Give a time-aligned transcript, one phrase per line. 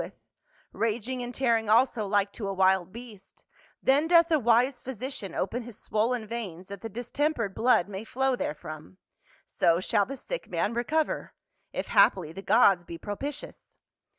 [0.71, 3.45] 175 he cIoe'Lh, raging and tearing also like to a wild beast,
[3.83, 8.35] then doth the wise physician open his swollen veins that the distempered blood may flow
[8.35, 8.97] therefrom;
[9.45, 11.35] so shall the sick man recover—
[11.71, 13.77] if haply the gods be pro pitious.